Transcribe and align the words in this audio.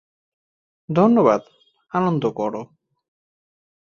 ধন্যবাদ, 0.89 1.41
আনন্দ 1.91 2.23
কর। 2.31 2.53